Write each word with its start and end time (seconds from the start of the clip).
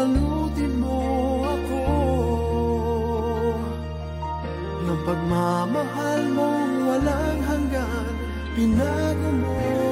balutin 0.00 0.80
mo 0.80 0.96
ako 1.44 1.84
ng 4.80 5.00
pagmamahal 5.04 6.20
mong 6.32 6.74
walang 6.88 7.40
hanggan 7.44 8.14
pinago 8.56 9.28
mo. 9.44 9.89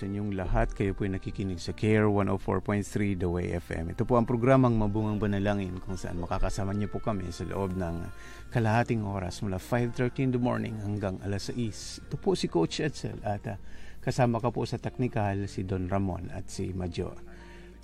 Inyong 0.00 0.32
lahat. 0.32 0.72
Kayo 0.72 0.96
po 0.96 1.04
ay 1.04 1.12
nakikinig 1.12 1.60
sa 1.60 1.76
CARE 1.76 2.08
104.3 2.08 3.20
The 3.20 3.28
Way 3.28 3.52
FM. 3.60 3.92
Ito 3.92 4.08
po 4.08 4.16
ang 4.16 4.24
programang 4.24 4.72
Mabungang 4.80 5.20
Banalangin 5.20 5.76
kung 5.84 6.00
saan 6.00 6.16
makakasama 6.16 6.72
niyo 6.72 6.88
po 6.88 7.04
kami 7.04 7.28
sa 7.28 7.44
loob 7.44 7.76
ng 7.76 8.08
kalahating 8.48 9.04
oras 9.04 9.44
mula 9.44 9.60
5.30 9.60 10.24
in 10.24 10.30
the 10.32 10.40
morning 10.40 10.80
hanggang 10.80 11.20
alas 11.20 11.52
6. 11.52 12.08
Ito 12.08 12.16
po 12.16 12.32
si 12.32 12.48
Coach 12.48 12.80
Edsel 12.80 13.20
at 13.20 13.44
uh, 13.44 13.60
kasama 14.00 14.40
ka 14.40 14.48
po 14.48 14.64
sa 14.64 14.80
teknikal 14.80 15.44
si 15.44 15.68
Don 15.68 15.84
Ramon 15.92 16.32
at 16.32 16.48
si 16.48 16.72
Majo. 16.72 17.12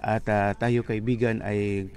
At 0.00 0.24
uh, 0.32 0.56
tayo 0.56 0.88
kaibigan 0.88 1.44
ay 1.44 1.92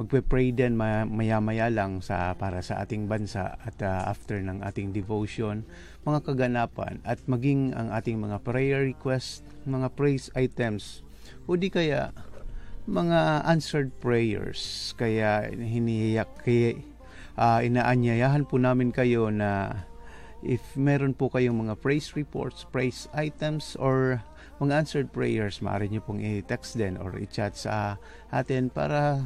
magpe-pray 0.00 0.54
din 0.56 0.78
maya-maya 0.78 1.68
lang 1.68 2.00
sa 2.00 2.32
para 2.38 2.64
sa 2.64 2.80
ating 2.80 3.04
bansa 3.04 3.60
at 3.60 3.76
uh, 3.84 4.08
after 4.08 4.40
ng 4.40 4.64
ating 4.64 4.96
devotion, 4.96 5.66
mga 6.08 6.24
kaganapan 6.24 7.04
at 7.04 7.20
maging 7.28 7.76
ang 7.76 7.92
ating 7.92 8.16
mga 8.16 8.40
prayer 8.40 8.86
request, 8.86 9.44
mga 9.68 9.92
praise 9.92 10.32
items 10.32 11.04
o 11.44 11.54
di 11.58 11.68
kaya 11.68 12.14
mga 12.88 13.44
answered 13.44 13.92
prayers. 14.00 14.92
Kaya 14.96 15.52
hiniyak 15.52 16.30
kaya 16.40 16.80
uh, 17.36 17.60
inaanyayahan 17.60 18.48
po 18.48 18.56
namin 18.56 18.90
kayo 18.90 19.28
na 19.28 19.84
if 20.40 20.60
meron 20.76 21.12
po 21.12 21.28
kayong 21.28 21.68
mga 21.68 21.76
praise 21.84 22.16
reports, 22.16 22.64
praise 22.64 23.06
items 23.12 23.76
or 23.76 24.24
mga 24.60 24.72
answered 24.84 25.08
prayers, 25.12 25.60
maaari 25.64 25.88
nyo 25.88 26.04
pong 26.04 26.20
i-text 26.20 26.76
din 26.76 27.00
or 27.00 27.16
i-chat 27.16 27.56
sa 27.56 27.96
atin 28.28 28.68
para 28.68 29.24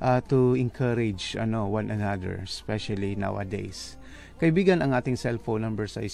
uh, 0.00 0.20
to 0.26 0.54
encourage 0.54 1.36
ano 1.38 1.66
one 1.66 1.90
another 1.90 2.40
especially 2.42 3.14
nowadays. 3.14 3.96
Kaibigan, 4.38 4.86
ang 4.86 4.94
ating 4.94 5.18
cellphone 5.18 5.66
number 5.66 5.90
ay 5.98 6.06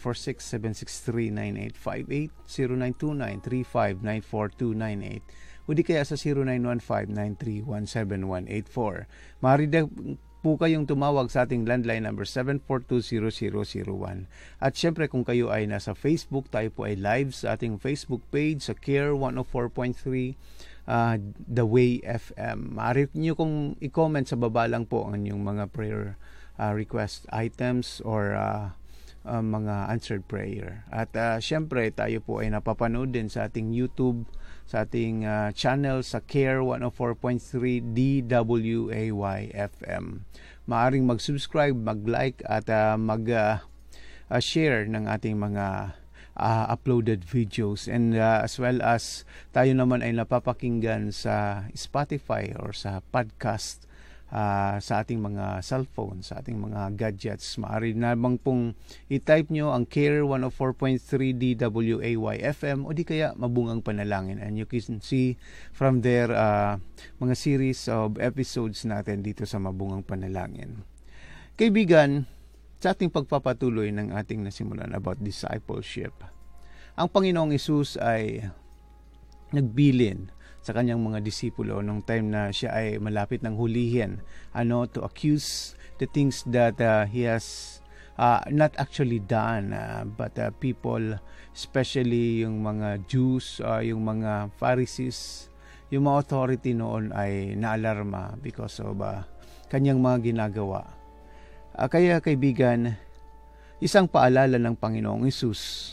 0946-763-9858, 0.00 2.32
0929-3594298, 3.44 5.68
o 5.68 5.76
di 5.76 5.84
kaya 5.84 6.00
sa 6.00 6.16
0915-9317184. 6.16 9.04
Maaari 9.44 9.68
po 10.40 10.56
kayong 10.56 10.88
tumawag 10.88 11.28
sa 11.28 11.44
ating 11.44 11.68
landline 11.68 12.08
number 12.08 12.24
7420001. 12.24 14.24
At 14.56 14.72
syempre 14.72 15.12
kung 15.12 15.28
kayo 15.28 15.52
ay 15.52 15.68
nasa 15.68 15.92
Facebook, 15.92 16.48
tayo 16.48 16.72
po 16.72 16.88
ay 16.88 16.96
live 16.96 17.36
sa 17.36 17.60
ating 17.60 17.76
Facebook 17.76 18.24
page 18.32 18.64
sa 18.64 18.72
CARE 18.72 19.12
104.3 19.12 20.32
uh, 20.86 21.18
The 21.46 21.66
Way 21.66 22.00
FM. 22.06 22.78
Maaari 22.78 23.10
niyo 23.12 23.34
kong 23.36 23.78
i-comment 23.82 24.26
sa 24.26 24.38
baba 24.38 24.70
lang 24.70 24.86
po 24.86 25.04
ang 25.06 25.20
inyong 25.20 25.42
mga 25.42 25.64
prayer 25.74 26.16
uh, 26.56 26.72
request 26.72 27.26
items 27.34 28.00
or 28.02 28.32
uh, 28.34 28.72
uh, 29.26 29.42
mga 29.42 29.90
answered 29.90 30.24
prayer. 30.30 30.86
At 30.88 31.12
uh, 31.18 31.42
syempre 31.42 31.90
tayo 31.92 32.22
po 32.22 32.40
ay 32.40 32.54
napapanood 32.54 33.12
din 33.12 33.26
sa 33.28 33.50
ating 33.50 33.74
YouTube, 33.74 34.24
sa 34.66 34.86
ating 34.86 35.26
uh, 35.26 35.50
channel 35.52 36.02
sa 36.06 36.22
CARE 36.22 36.62
104.3 36.62 37.82
DWAY 37.94 39.42
FM. 39.54 40.26
Maaring 40.66 41.06
mag-subscribe, 41.06 41.78
mag-like 41.78 42.42
at 42.46 42.66
uh, 42.70 42.98
mag-share 42.98 44.82
uh, 44.82 44.88
uh, 44.88 44.94
ng 44.94 45.04
ating 45.06 45.38
mga 45.38 45.94
uh, 46.36 46.68
uploaded 46.70 47.24
videos 47.24 47.88
and 47.88 48.14
uh, 48.14 48.44
as 48.44 48.60
well 48.60 48.78
as 48.84 49.24
tayo 49.56 49.72
naman 49.72 50.04
ay 50.04 50.12
napapakinggan 50.12 51.10
sa 51.10 51.66
Spotify 51.72 52.52
or 52.60 52.76
sa 52.76 53.00
podcast 53.10 53.86
uh, 54.30 54.76
sa 54.82 55.02
ating 55.02 55.22
mga 55.22 55.62
cellphone, 55.62 56.22
sa 56.22 56.40
ating 56.40 56.58
mga 56.58 56.94
gadgets. 56.98 57.58
Maaari 57.60 57.94
namang 57.94 58.38
pong 58.40 58.74
i-type 59.10 59.50
nyo 59.52 59.70
ang 59.70 59.86
Care 59.86 60.22
104.3 60.22 61.00
DWAY 61.36 62.38
FM 62.42 62.86
o 62.86 62.90
di 62.90 63.04
kaya 63.06 63.34
Mabungang 63.36 63.82
Panalangin 63.82 64.42
and 64.42 64.58
you 64.58 64.66
can 64.66 65.00
see 65.02 65.38
from 65.70 66.02
there 66.02 66.30
uh, 66.32 66.78
mga 67.18 67.34
series 67.36 67.86
of 67.90 68.18
episodes 68.18 68.82
natin 68.86 69.22
dito 69.22 69.46
sa 69.46 69.60
Mabungang 69.62 70.06
Panalangin. 70.06 70.82
Kaibigan, 71.56 72.28
sa 72.76 72.92
ating 72.92 73.08
pagpapatuloy 73.08 73.88
ng 73.92 74.12
ating 74.12 74.44
nasimulan 74.44 74.92
about 74.92 75.16
discipleship. 75.20 76.12
Ang 76.96 77.08
Panginoong 77.08 77.56
Isus 77.56 77.96
ay 78.00 78.44
nagbilin 79.52 80.32
sa 80.66 80.74
kanyang 80.74 80.98
mga 80.98 81.22
disipulo 81.22 81.78
nung 81.78 82.02
time 82.02 82.26
na 82.26 82.50
siya 82.50 82.74
ay 82.74 82.98
malapit 82.98 83.38
ng 83.46 83.54
hulihin 83.54 84.18
ano 84.50 84.82
to 84.90 84.98
accuse 85.06 85.78
the 86.02 86.10
things 86.10 86.42
that 86.50 86.74
uh, 86.82 87.06
he 87.06 87.22
has 87.22 87.78
uh, 88.18 88.42
not 88.50 88.74
actually 88.74 89.22
done 89.22 89.70
uh, 89.70 90.02
but 90.02 90.34
uh, 90.42 90.50
people 90.58 91.22
especially 91.54 92.42
yung 92.42 92.66
mga 92.66 93.06
Jews 93.06 93.62
uh, 93.62 93.78
yung 93.78 94.02
mga 94.02 94.50
Pharisees 94.58 95.46
yung 95.94 96.10
mga 96.10 96.26
authority 96.26 96.74
noon 96.74 97.14
ay 97.14 97.54
naalarma 97.54 98.34
because 98.42 98.82
of 98.82 98.98
uh, 98.98 99.22
kanyang 99.70 100.02
mga 100.02 100.34
ginagawa 100.34 100.82
Uh, 101.76 101.92
kaya 101.92 102.24
kaibigan, 102.24 102.96
isang 103.84 104.08
paalala 104.08 104.56
ng 104.56 104.80
Panginoong 104.80 105.28
Isus 105.28 105.92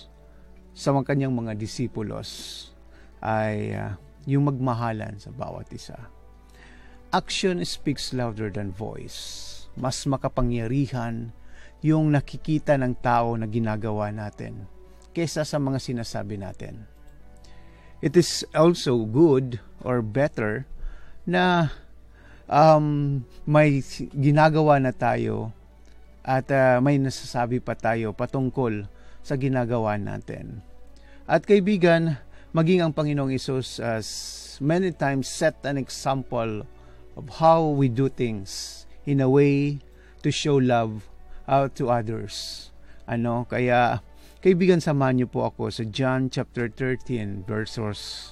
sa 0.71 0.95
mga 0.95 1.11
kanyang 1.11 1.35
mga 1.35 1.59
disipulos 1.59 2.71
ay 3.19 3.75
uh, 3.75 3.91
yung 4.23 4.47
magmahalan 4.47 5.19
sa 5.19 5.27
bawat 5.35 5.67
isa. 5.75 6.07
Action 7.11 7.59
speaks 7.67 8.15
louder 8.15 8.47
than 8.47 8.71
voice. 8.71 9.51
Mas 9.75 10.07
makapangyarihan 10.07 11.35
yung 11.83 12.15
nakikita 12.15 12.79
ng 12.79 12.95
tao 13.03 13.35
na 13.35 13.43
ginagawa 13.43 14.07
natin 14.07 14.63
kesa 15.11 15.43
sa 15.43 15.59
mga 15.59 15.83
sinasabi 15.83 16.39
natin. 16.39 16.87
It 17.99 18.15
is 18.15 18.47
also 18.55 19.03
good 19.03 19.59
or 19.83 19.99
better 19.99 20.63
na 21.27 21.75
um, 22.47 23.27
may 23.43 23.83
ginagawa 24.15 24.79
na 24.79 24.95
tayo 24.95 25.51
at 26.23 26.47
uh, 26.49 26.79
may 26.79 26.95
nasasabi 26.95 27.59
pa 27.59 27.75
tayo 27.75 28.15
patungkol 28.15 28.87
sa 29.23 29.35
ginagawa 29.35 29.99
natin. 29.99 30.63
At 31.27 31.47
kaibigan, 31.47 32.19
maging 32.51 32.83
ang 32.83 32.91
Panginoong 32.91 33.31
Isus 33.31 33.79
as 33.79 34.07
many 34.59 34.91
times 34.91 35.27
set 35.27 35.59
an 35.63 35.79
example 35.79 36.67
of 37.15 37.25
how 37.39 37.63
we 37.63 37.87
do 37.87 38.07
things 38.07 38.83
in 39.03 39.19
a 39.19 39.27
way 39.27 39.79
to 40.23 40.31
show 40.31 40.59
love 40.59 41.07
out 41.47 41.75
to 41.75 41.91
others. 41.91 42.69
Ano, 43.03 43.43
kaya 43.47 43.99
kaibigan 44.39 44.79
samahan 44.79 45.23
niyo 45.23 45.27
po 45.27 45.47
ako 45.47 45.71
sa 45.71 45.83
John 45.87 46.31
chapter 46.31 46.71
13 46.71 47.43
verses 47.47 48.31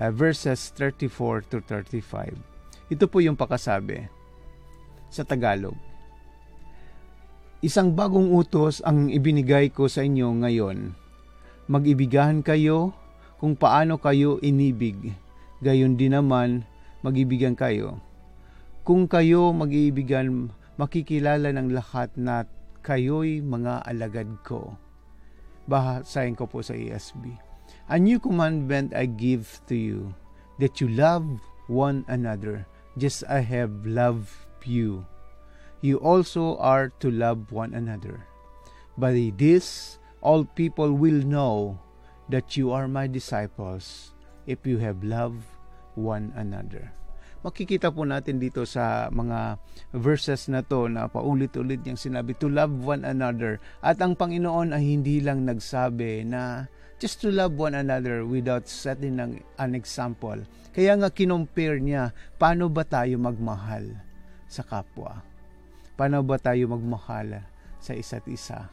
uh, 0.00 0.12
verses 0.12 0.72
34 0.72 1.48
to 1.52 1.60
35. 1.64 2.36
Ito 2.92 3.04
po 3.08 3.18
yung 3.20 3.36
pakasabi 3.36 4.08
sa 5.08 5.24
Tagalog. 5.24 5.76
Isang 7.64 7.96
bagong 7.96 8.36
utos 8.36 8.84
ang 8.84 9.08
ibinigay 9.08 9.72
ko 9.72 9.88
sa 9.88 10.04
inyo 10.04 10.28
ngayon. 10.44 10.92
Mag-ibigahan 11.72 12.44
kayo 12.44 12.92
kung 13.40 13.56
paano 13.56 13.96
kayo 13.96 14.36
inibig. 14.44 15.16
Gayon 15.64 15.96
din 15.96 16.12
naman, 16.12 16.68
mag-ibigan 17.00 17.56
kayo. 17.56 17.96
Kung 18.84 19.08
kayo 19.08 19.56
mag-iibigan, 19.56 20.52
makikilala 20.76 21.48
ng 21.56 21.72
lahat 21.72 22.12
na 22.20 22.44
kayo'y 22.84 23.40
mga 23.40 23.88
alagad 23.88 24.28
ko. 24.44 24.76
Bahasahin 25.64 26.36
ko 26.36 26.44
po 26.44 26.60
sa 26.60 26.76
ESB. 26.76 27.40
A 27.88 27.96
new 27.96 28.20
commandment 28.20 28.92
I 28.92 29.08
give 29.08 29.64
to 29.72 29.74
you, 29.74 30.12
that 30.60 30.76
you 30.78 30.92
love 30.92 31.24
one 31.72 32.04
another, 32.06 32.68
just 33.00 33.24
I 33.26 33.40
have 33.40 33.88
loved 33.88 34.36
you. 34.68 35.08
You 35.86 36.02
also 36.02 36.58
are 36.58 36.90
to 36.98 37.14
love 37.14 37.54
one 37.54 37.70
another. 37.70 38.26
By 38.98 39.30
this, 39.38 39.98
all 40.18 40.42
people 40.42 40.90
will 40.98 41.22
know 41.22 41.78
that 42.26 42.58
you 42.58 42.74
are 42.74 42.90
my 42.90 43.06
disciples 43.06 44.10
if 44.50 44.66
you 44.66 44.82
have 44.82 45.06
loved 45.06 45.46
one 45.94 46.34
another. 46.34 46.90
Makikita 47.46 47.94
po 47.94 48.02
natin 48.02 48.42
dito 48.42 48.66
sa 48.66 49.06
mga 49.14 49.62
verses 49.94 50.50
na 50.50 50.66
to 50.66 50.90
na 50.90 51.06
paulit-ulit 51.06 51.86
niyang 51.86 52.02
sinabi 52.02 52.34
to 52.34 52.50
love 52.50 52.74
one 52.82 53.06
another. 53.06 53.62
At 53.78 54.02
ang 54.02 54.18
Panginoon 54.18 54.74
ay 54.74 54.82
hindi 54.82 55.22
lang 55.22 55.46
nagsabi 55.46 56.26
na 56.26 56.66
just 56.98 57.22
to 57.22 57.30
love 57.30 57.54
one 57.54 57.78
another 57.78 58.26
without 58.26 58.66
setting 58.66 59.22
an, 59.22 59.38
an 59.62 59.78
example. 59.78 60.42
Kaya 60.74 60.98
nga 60.98 61.14
kinompare 61.14 61.78
niya, 61.78 62.10
paano 62.42 62.66
ba 62.66 62.82
tayo 62.82 63.22
magmahal 63.22 63.94
sa 64.50 64.66
kapwa? 64.66 65.35
Paano 65.96 66.20
ba 66.20 66.36
tayo 66.36 66.68
magmahal 66.68 67.40
sa 67.80 67.96
isa't 67.96 68.28
isa? 68.28 68.68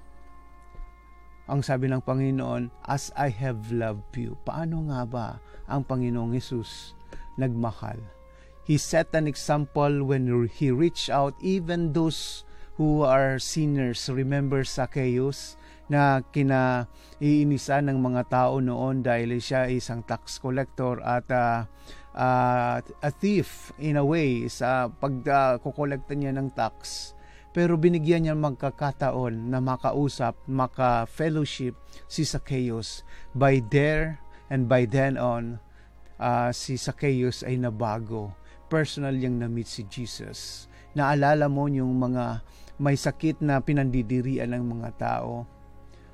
Ang 1.48 1.64
sabi 1.64 1.88
ng 1.88 2.04
Panginoon, 2.04 2.68
as 2.84 3.16
I 3.16 3.32
have 3.32 3.72
loved 3.72 4.12
you. 4.20 4.36
Paano 4.44 4.92
nga 4.92 5.08
ba 5.08 5.28
ang 5.68 5.88
Panginoong 5.88 6.36
Yesus 6.36 6.96
nagmahal? 7.40 8.00
He 8.68 8.76
set 8.76 9.12
an 9.16 9.28
example 9.28 10.04
when 10.04 10.28
he 10.52 10.72
reached 10.72 11.08
out 11.12 11.36
even 11.40 11.96
those 11.96 12.44
who 12.76 13.04
are 13.04 13.40
sinners. 13.40 14.08
Remember 14.12 14.64
Zacchaeus 14.64 15.56
na 15.92 16.24
kinaiinisan 16.24 17.92
ng 17.92 18.00
mga 18.00 18.22
tao 18.32 18.64
noon 18.64 19.04
dahil 19.04 19.40
siya 19.40 19.68
ay 19.68 19.84
isang 19.84 20.04
tax 20.04 20.40
collector 20.40 21.04
at 21.04 21.28
uh, 21.32 21.68
uh, 22.16 22.80
a 22.80 23.12
thief 23.12 23.76
in 23.80 24.00
a 24.00 24.06
way 24.06 24.48
sa 24.48 24.88
pagkukolekta 24.88 26.16
uh, 26.16 26.18
niya 26.18 26.32
ng 26.36 26.50
tax 26.56 27.12
pero 27.54 27.78
binigyan 27.78 28.26
niya 28.26 28.34
magkakataon 28.34 29.54
na 29.54 29.62
makausap, 29.62 30.34
maka-fellowship 30.50 31.78
si 32.10 32.26
Zacchaeus. 32.26 33.06
By 33.38 33.62
there 33.62 34.18
and 34.50 34.66
by 34.66 34.90
then 34.90 35.22
on, 35.22 35.62
uh, 36.18 36.50
si 36.50 36.82
Zacchaeus 36.82 37.46
ay 37.46 37.62
nabago. 37.62 38.34
Personal 38.74 39.14
niyang 39.14 39.38
na-meet 39.38 39.70
si 39.70 39.86
Jesus. 39.86 40.66
Naalala 40.98 41.46
mo 41.46 41.70
yung 41.70 41.94
mga 41.94 42.42
may 42.82 42.98
sakit 42.98 43.46
na 43.46 43.62
pinandidirian 43.62 44.50
ng 44.50 44.66
mga 44.66 44.90
tao. 44.98 45.46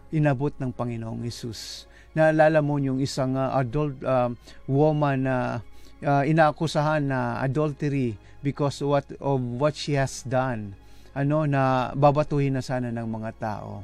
Inabot 0.09 0.53
ng 0.57 0.73
Panginoong 0.73 1.21
Yesus. 1.21 1.85
Naalala 2.17 2.65
mo 2.65 2.81
yung 2.81 2.97
isang 2.97 3.37
uh, 3.37 3.53
adult 3.53 4.01
uh, 4.01 4.33
woman 4.65 5.29
na 5.29 5.61
uh, 6.01 6.23
inaakusahan 6.25 7.05
na 7.05 7.37
adultery 7.45 8.17
because 8.41 8.81
what 8.81 9.05
of 9.21 9.37
what 9.37 9.77
she 9.77 9.93
has 9.93 10.25
done 10.25 10.73
ano 11.13 11.45
na 11.45 11.91
babatuhin 11.93 12.57
na 12.57 12.63
sana 12.63 12.93
ng 12.93 13.05
mga 13.05 13.31
tao. 13.37 13.83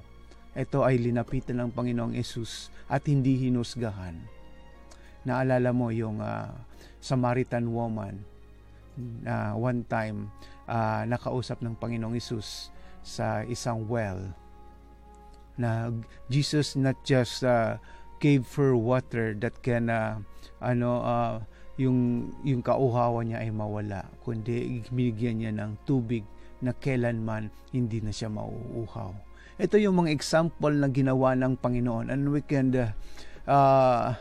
Ito 0.55 0.87
ay 0.87 1.01
linapitan 1.03 1.59
ng 1.59 1.69
Panginoong 1.75 2.15
Yesus 2.15 2.71
at 2.87 3.03
hindi 3.11 3.35
hinusgahan. 3.35 4.15
Naalala 5.27 5.75
mo 5.75 5.91
yung 5.91 6.23
uh, 6.23 6.53
Samaritan 7.03 7.69
woman 7.69 8.17
na 9.21 9.51
uh, 9.51 9.59
one 9.59 9.83
time 9.85 10.31
uh, 10.65 11.03
nakausap 11.05 11.59
ng 11.59 11.75
Panginoong 11.75 12.15
Yesus 12.15 12.71
sa 13.03 13.43
isang 13.45 13.85
well 13.85 14.17
na 15.55 15.91
Jesus 16.27 16.75
not 16.75 16.99
just 17.07 17.43
uh, 17.43 17.79
gave 18.19 18.47
her 18.55 18.75
water 18.75 19.35
that 19.37 19.59
can 19.63 19.91
uh, 19.91 20.19
ano 20.59 20.89
uh, 21.03 21.35
yung 21.75 22.31
yung 22.47 22.63
kauhawan 22.63 23.27
niya 23.27 23.43
ay 23.43 23.51
mawala 23.51 24.07
kundi 24.23 24.83
binigyan 24.91 25.43
niya 25.43 25.51
ng 25.51 25.75
tubig 25.83 26.23
na 26.63 26.71
kailanman 26.71 27.51
hindi 27.75 27.99
na 27.99 28.15
siya 28.15 28.31
mauuhaw. 28.31 29.11
Ito 29.55 29.79
yung 29.79 30.03
mga 30.03 30.11
example 30.11 30.71
na 30.71 30.91
ginawa 30.91 31.35
ng 31.35 31.59
Panginoon 31.59 32.11
and 32.11 32.27
we 32.31 32.43
can 32.43 32.75
uh, 32.75 32.91
uh, 33.47 34.15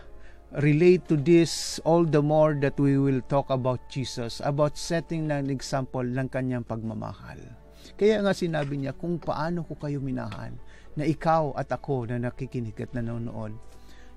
relate 0.63 1.07
to 1.11 1.19
this 1.19 1.83
all 1.83 2.07
the 2.07 2.23
more 2.23 2.55
that 2.55 2.79
we 2.79 2.99
will 2.99 3.23
talk 3.27 3.51
about 3.51 3.83
Jesus, 3.91 4.39
about 4.45 4.79
setting 4.79 5.27
ng 5.27 5.51
example 5.51 6.07
ng 6.07 6.31
kanyang 6.31 6.63
pagmamahal. 6.63 7.64
Kaya 7.95 8.25
nga 8.25 8.33
sinabi 8.33 8.81
niya, 8.81 8.97
kung 8.97 9.21
paano 9.21 9.61
ko 9.69 9.77
kayo 9.77 10.01
minahan, 10.01 10.57
na 10.95 11.05
ikaw 11.05 11.53
at 11.59 11.69
ako 11.69 12.09
na 12.09 12.17
nakikinig 12.23 12.79
at 12.79 12.95
nanonood, 12.95 13.53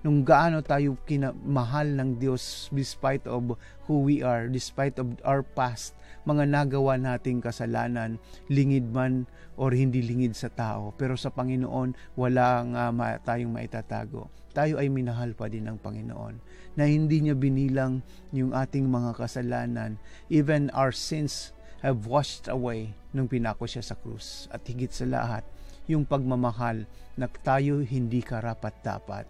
nung 0.06 0.22
gaano 0.22 0.62
tayo 0.62 0.96
kinamahal 1.10 1.98
ng 1.98 2.22
Diyos 2.22 2.70
despite 2.70 3.26
of 3.26 3.58
who 3.90 4.06
we 4.06 4.22
are, 4.22 4.46
despite 4.48 5.02
of 5.02 5.10
our 5.26 5.42
past, 5.42 5.98
mga 6.24 6.46
nagawa 6.48 6.96
nating 6.96 7.42
kasalanan, 7.42 8.22
lingid 8.48 8.88
man 8.94 9.26
or 9.58 9.74
hindi 9.74 10.06
lingid 10.06 10.38
sa 10.38 10.54
tao. 10.54 10.94
Pero 10.96 11.18
sa 11.18 11.34
Panginoon, 11.34 11.98
wala 12.14 12.62
nga 12.72 12.86
tayong 13.26 13.52
maitatago. 13.52 14.30
Tayo 14.54 14.82
ay 14.82 14.90
minahal 14.90 15.38
pa 15.38 15.50
din 15.50 15.70
ng 15.70 15.78
Panginoon 15.82 16.36
na 16.78 16.90
hindi 16.90 17.22
niya 17.22 17.38
binilang 17.38 18.02
yung 18.34 18.54
ating 18.54 18.90
mga 18.90 19.18
kasalanan. 19.18 20.02
Even 20.30 20.74
our 20.74 20.90
sins 20.94 21.57
have 21.82 22.10
washed 22.10 22.50
away 22.50 22.94
nung 23.14 23.30
pinako 23.30 23.70
siya 23.70 23.86
sa 23.86 23.98
krus. 23.98 24.50
At 24.50 24.66
higit 24.66 24.94
sa 24.94 25.06
lahat, 25.06 25.44
yung 25.86 26.04
pagmamahal 26.04 26.90
na 27.16 27.28
tayo 27.30 27.82
hindi 27.82 28.22
karapat-dapat. 28.22 29.28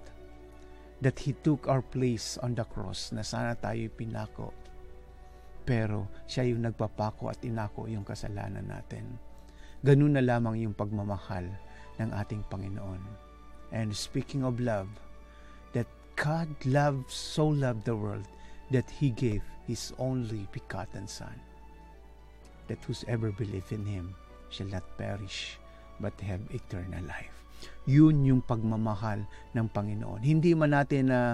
That 1.04 1.18
He 1.22 1.38
took 1.38 1.70
our 1.70 1.86
place 1.86 2.42
on 2.42 2.58
the 2.58 2.66
cross 2.66 3.14
na 3.14 3.22
sana 3.22 3.54
tayo 3.54 3.86
pinako 3.94 4.68
pero 5.68 6.08
siya 6.32 6.48
yung 6.48 6.64
nagpapako 6.64 7.28
at 7.28 7.44
inako 7.44 7.92
yung 7.92 8.08
kasalanan 8.08 8.64
natin. 8.64 9.20
Ganun 9.84 10.16
na 10.16 10.24
lamang 10.24 10.64
yung 10.64 10.72
pagmamahal 10.72 11.44
ng 12.00 12.10
ating 12.16 12.48
Panginoon. 12.48 13.04
And 13.76 13.92
speaking 13.92 14.48
of 14.48 14.64
love, 14.64 14.88
that 15.76 15.92
God 16.16 16.48
loved, 16.64 17.12
so 17.12 17.52
loved 17.52 17.84
the 17.84 18.00
world 18.00 18.24
that 18.72 18.88
He 18.88 19.12
gave 19.12 19.44
His 19.68 19.92
only 20.00 20.48
begotten 20.56 21.04
Son, 21.04 21.36
that 22.68 22.84
whosoever 22.86 23.32
believe 23.32 23.68
in 23.72 23.84
Him 23.88 24.16
shall 24.52 24.68
not 24.68 24.86
perish, 24.96 25.60
but 26.00 26.16
have 26.24 26.44
eternal 26.54 27.04
life. 27.04 27.34
Yun 27.88 28.28
yung 28.28 28.42
pagmamahal 28.44 29.26
ng 29.56 29.68
Panginoon. 29.72 30.22
Hindi 30.22 30.54
man 30.54 30.76
natin 30.76 31.10
na 31.10 31.20
uh, 31.20 31.32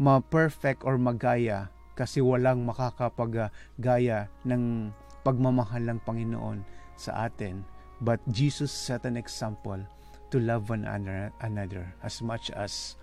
ma-perfect 0.00 0.82
or 0.82 0.96
magaya 0.96 1.70
kasi 1.94 2.24
walang 2.24 2.64
makakapagaya 2.64 4.26
ng 4.48 4.88
pagmamahal 5.20 5.84
ng 5.84 6.00
Panginoon 6.02 6.64
sa 6.96 7.28
atin. 7.28 7.62
But 8.00 8.24
Jesus 8.32 8.72
set 8.72 9.04
an 9.04 9.20
example 9.20 9.84
to 10.32 10.36
love 10.40 10.72
one 10.72 10.88
another 10.88 11.92
as 12.00 12.24
much 12.24 12.48
as 12.56 12.96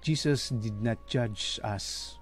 Jesus 0.00 0.48
did 0.48 0.80
not 0.80 0.96
judge 1.04 1.60
us, 1.60 2.16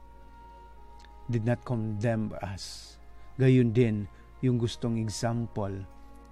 did 1.30 1.46
not 1.46 1.62
condemn 1.62 2.34
us. 2.42 2.96
Gayon 3.38 3.70
din 3.70 4.10
yung 4.46 4.62
gustong 4.62 5.02
example 5.02 5.74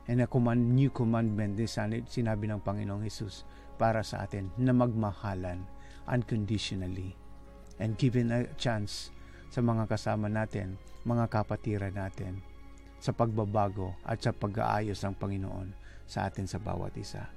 and 0.06 0.22
a 0.22 0.28
command, 0.30 0.62
new 0.72 0.88
commandment 0.94 1.58
din 1.58 1.68
sinabi 2.06 2.46
ng 2.46 2.62
Panginoong 2.62 3.02
Jesus 3.02 3.42
para 3.74 4.06
sa 4.06 4.22
atin 4.22 4.54
na 4.54 4.70
magmahalan 4.70 5.66
unconditionally 6.06 7.18
and 7.82 7.98
given 7.98 8.30
a 8.30 8.46
chance 8.54 9.10
sa 9.50 9.62
mga 9.62 9.90
kasama 9.90 10.30
natin, 10.30 10.78
mga 11.02 11.30
kapatiran 11.30 11.94
natin, 11.94 12.42
sa 13.02 13.12
pagbabago 13.12 13.92
at 14.06 14.22
sa 14.24 14.32
pag-aayos 14.32 14.98
ng 15.04 15.14
Panginoon 15.20 15.68
sa 16.08 16.24
atin 16.24 16.48
sa 16.48 16.56
bawat 16.56 16.96
isa. 16.96 17.28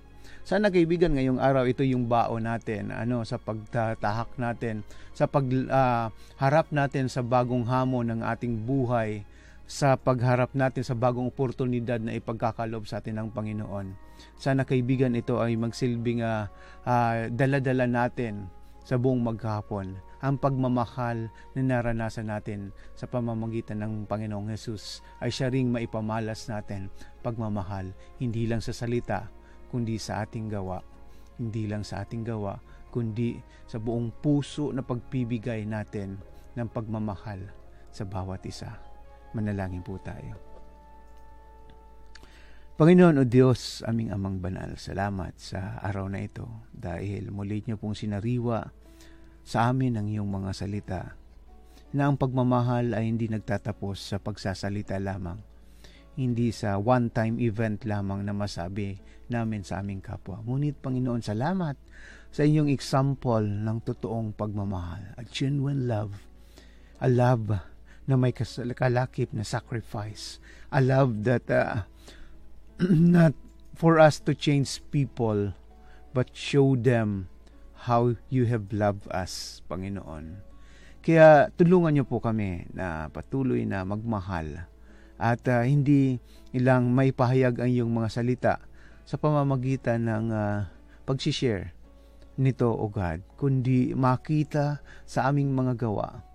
Sana 0.48 0.72
kaibigan 0.72 1.16
ngayong 1.16 1.44
araw 1.44 1.68
ito 1.68 1.84
yung 1.84 2.08
baon 2.08 2.48
natin 2.48 2.92
ano 2.92 3.24
sa 3.28 3.36
pagtatahak 3.36 4.36
natin 4.40 4.84
sa 5.12 5.28
pagharap 5.28 6.68
uh, 6.72 6.76
natin 6.76 7.12
sa 7.12 7.20
bagong 7.20 7.68
hamon 7.68 8.12
ng 8.16 8.22
ating 8.24 8.64
buhay 8.64 9.28
sa 9.68 10.00
pagharap 10.00 10.56
natin 10.56 10.80
sa 10.80 10.96
bagong 10.96 11.28
oportunidad 11.28 12.00
na 12.00 12.16
ipagkakalob 12.16 12.88
sa 12.88 13.04
atin 13.04 13.20
ng 13.20 13.30
Panginoon. 13.36 13.92
Sana 14.40 14.64
kaibigan 14.64 15.12
ito 15.14 15.44
ay 15.44 15.60
magsilbing 15.60 16.24
uh, 16.24 16.48
uh, 16.88 17.28
dala-dala 17.28 17.84
natin 17.84 18.48
sa 18.88 18.96
buong 18.96 19.20
maghapon 19.20 20.00
ang 20.24 20.40
pagmamahal 20.40 21.30
na 21.54 21.62
naranasan 21.62 22.32
natin 22.32 22.72
sa 22.96 23.06
pamamagitan 23.06 23.84
ng 23.84 23.94
Panginoong 24.08 24.50
Yesus 24.50 25.04
ay 25.20 25.30
siya 25.30 25.52
ring 25.52 25.70
maipamalas 25.70 26.48
natin. 26.48 26.88
Pagmamahal 27.22 27.92
hindi 28.18 28.48
lang 28.48 28.64
sa 28.64 28.72
salita 28.72 29.28
kundi 29.68 30.00
sa 30.00 30.24
ating 30.24 30.48
gawa. 30.48 30.80
Hindi 31.38 31.68
lang 31.68 31.84
sa 31.84 32.02
ating 32.08 32.24
gawa 32.24 32.58
kundi 32.90 33.38
sa 33.68 33.78
buong 33.84 34.16
puso 34.24 34.72
na 34.72 34.82
pagpibigay 34.82 35.68
natin 35.68 36.18
ng 36.56 36.68
pagmamahal 36.72 37.52
sa 37.92 38.08
bawat 38.08 38.42
isa 38.48 38.87
manalangin 39.36 39.84
po 39.84 40.00
tayo 40.00 40.48
Panginoon 42.78 43.18
o 43.18 43.26
Diyos, 43.26 43.82
aming 43.90 44.14
amang 44.14 44.38
banal, 44.38 44.78
salamat 44.78 45.34
sa 45.42 45.82
araw 45.82 46.14
na 46.14 46.22
ito 46.22 46.46
dahil 46.70 47.34
muli 47.34 47.66
niyo 47.66 47.82
pong 47.82 47.98
sinariwa 47.98 48.70
sa 49.42 49.74
amin 49.74 49.98
ang 49.98 50.06
iyong 50.06 50.30
mga 50.30 50.52
salita 50.54 51.02
na 51.90 52.06
ang 52.06 52.22
pagmamahal 52.22 52.94
ay 52.94 53.10
hindi 53.10 53.34
nagtatapos 53.34 53.98
sa 54.14 54.22
pagsasalita 54.22 55.02
lamang, 55.02 55.42
hindi 56.22 56.54
sa 56.54 56.78
one-time 56.78 57.42
event 57.42 57.82
lamang 57.82 58.22
na 58.22 58.38
masabi 58.38 59.02
namin 59.26 59.66
sa 59.66 59.82
aming 59.82 59.98
kapwa. 59.98 60.46
Ngunit 60.46 60.78
Panginoon, 60.78 61.26
salamat 61.26 61.82
sa 62.30 62.46
inyong 62.46 62.70
example 62.70 63.42
ng 63.42 63.82
totoong 63.90 64.38
pagmamahal, 64.38 65.18
a 65.18 65.26
genuine 65.26 65.90
love, 65.90 66.14
a 67.02 67.10
love 67.10 67.58
na 68.08 68.16
may 68.16 68.32
kalakip 68.32 69.30
na 69.36 69.44
sacrifice, 69.44 70.40
a 70.72 70.80
love 70.80 71.28
that 71.28 71.44
uh, 71.52 71.84
not 72.88 73.36
for 73.76 74.00
us 74.00 74.18
to 74.24 74.32
change 74.32 74.80
people, 74.90 75.54
but 76.16 76.32
show 76.32 76.74
them 76.80 77.28
how 77.86 78.16
you 78.32 78.48
have 78.48 78.72
loved 78.74 79.06
us, 79.14 79.62
Panginoon. 79.70 80.42
Kaya 81.04 81.54
tulungan 81.54 82.00
niyo 82.00 82.06
po 82.08 82.20
kami 82.20 82.68
na 82.74 83.08
patuloy 83.14 83.64
na 83.64 83.86
magmahal 83.88 84.68
at 85.16 85.42
uh, 85.48 85.64
hindi 85.64 86.20
ilang 86.52 86.92
may 86.92 87.16
pahayag 87.16 87.64
ang 87.64 87.70
iyong 87.70 87.92
mga 87.92 88.10
salita 88.12 88.56
sa 89.08 89.16
pamamagitan 89.16 90.04
ng 90.04 90.26
uh, 90.36 90.68
pagsishare 91.08 91.78
nito, 92.38 92.70
O 92.70 92.92
God, 92.92 93.24
kundi 93.40 93.98
makita 93.98 94.84
sa 95.10 95.32
aming 95.32 95.56
mga 95.56 95.74
gawa, 95.80 96.27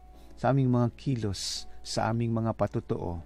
sa 0.42 0.50
aming 0.50 0.74
mga 0.74 0.98
kilos, 0.98 1.70
sa 1.86 2.10
aming 2.10 2.34
mga 2.34 2.58
patotoo, 2.58 3.22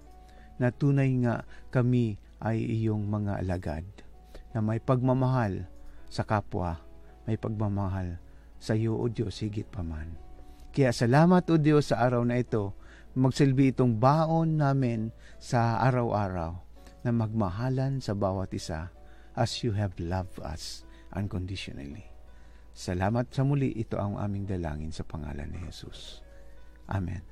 na 0.61 0.69
tunay 0.69 1.09
nga 1.25 1.49
kami 1.73 2.21
ay 2.37 2.61
iyong 2.61 3.09
mga 3.09 3.41
alagad, 3.41 3.89
na 4.53 4.61
may 4.61 4.77
pagmamahal 4.77 5.65
sa 6.13 6.21
kapwa, 6.21 6.77
may 7.25 7.33
pagmamahal 7.33 8.21
sa 8.61 8.77
iyo, 8.77 8.93
O 9.01 9.09
Diyos, 9.09 9.41
higit 9.41 9.65
pa 9.65 9.81
man. 9.81 10.13
Kaya 10.69 10.93
salamat, 10.93 11.41
O 11.49 11.57
Diyos, 11.57 11.89
sa 11.89 12.05
araw 12.05 12.21
na 12.21 12.37
ito, 12.37 12.77
magsilbi 13.17 13.73
itong 13.73 13.97
baon 13.97 14.61
namin 14.61 15.09
sa 15.41 15.81
araw-araw 15.89 16.53
na 17.01 17.09
magmahalan 17.09 17.97
sa 17.97 18.13
bawat 18.13 18.53
isa 18.53 18.93
as 19.33 19.65
you 19.65 19.73
have 19.73 19.97
loved 19.97 20.37
us 20.45 20.85
unconditionally. 21.17 22.05
Salamat 22.77 23.33
sa 23.33 23.41
muli. 23.41 23.73
Ito 23.73 23.97
ang 23.97 24.21
aming 24.21 24.45
dalangin 24.45 24.93
sa 24.93 25.01
pangalan 25.01 25.49
ni 25.49 25.65
Jesus. 25.65 26.26
Amén. 26.87 27.27